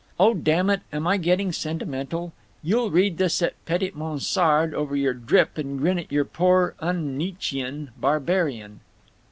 Oh 0.19 0.33
damn 0.33 0.71
it, 0.71 0.81
am 0.91 1.05
I 1.05 1.17
getting 1.17 1.51
sentimental? 1.51 2.33
You'll 2.63 2.89
read 2.89 3.19
this 3.19 3.39
at 3.43 3.53
Petit 3.65 3.91
Monsard 3.93 4.73
over 4.73 4.95
your 4.95 5.13
drip 5.13 5.53
& 5.53 5.53
grin 5.77 5.99
at 5.99 6.11
your 6.11 6.25
poor 6.25 6.73
unnietzschean 6.79 7.91
barbarian. 7.99 8.79